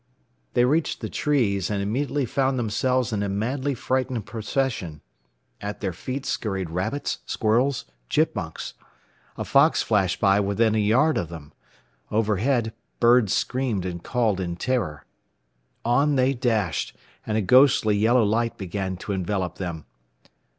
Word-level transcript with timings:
They 0.55 0.65
reached 0.65 1.01
the 1.01 1.11
trees, 1.11 1.69
and 1.69 1.79
immediately 1.79 2.25
found 2.25 2.57
themselves 2.57 3.13
in 3.13 3.21
a 3.21 3.29
madly 3.29 3.75
frightened 3.75 4.25
procession. 4.25 5.03
At 5.61 5.79
their 5.79 5.93
feet 5.93 6.25
scurried 6.25 6.71
rabbits, 6.71 7.19
squirrels, 7.27 7.85
chipmunks. 8.09 8.73
A 9.37 9.45
fox 9.45 9.83
flashed 9.83 10.19
by 10.19 10.39
within 10.39 10.73
a 10.73 10.79
yard 10.79 11.19
of 11.19 11.29
them. 11.29 11.53
Overhead, 12.09 12.73
birds 12.99 13.31
screamed 13.33 13.85
and 13.85 14.03
called 14.03 14.39
in 14.39 14.55
terror. 14.55 15.05
On 15.85 16.15
they 16.15 16.33
dashed, 16.33 16.95
and 17.27 17.37
a 17.37 17.41
ghostly 17.43 17.95
yellow 17.95 18.23
light 18.23 18.57
began 18.57 18.97
to 19.05 19.11
envelop 19.11 19.59
them. 19.59 19.85